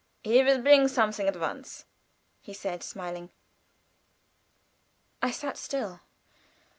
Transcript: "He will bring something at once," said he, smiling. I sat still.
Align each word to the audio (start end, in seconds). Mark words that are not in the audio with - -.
"He 0.23 0.41
will 0.41 0.63
bring 0.63 0.87
something 0.87 1.27
at 1.27 1.35
once," 1.39 1.85
said 2.51 2.81
he, 2.81 2.83
smiling. 2.83 3.29
I 5.21 5.29
sat 5.29 5.59
still. 5.59 5.99